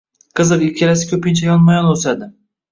Qiziq, 0.39 0.63
ikkalasi 0.69 1.11
ko’pincha 1.13 1.47
yonma-yon 1.53 1.95
o’sadi. 1.95 2.35